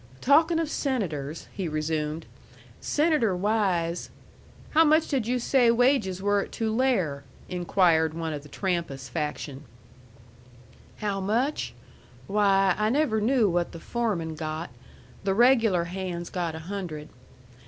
[0.19, 2.25] "Talkin' of senators," he resumed,
[2.79, 4.09] "Senator Wise"
[4.71, 9.63] "How much did you say wages were at Tulare?" inquired one of the Trampas faction.
[10.95, 11.75] "How much?
[12.25, 14.71] Why, I never knew what the foreman got.
[15.23, 17.09] The regular hands got a hundred.